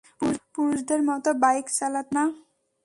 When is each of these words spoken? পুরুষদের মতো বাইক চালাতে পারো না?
পুরুষদের 0.53 1.01
মতো 1.09 1.29
বাইক 1.43 1.65
চালাতে 1.77 2.09
পারো 2.09 2.15
না? 2.15 2.23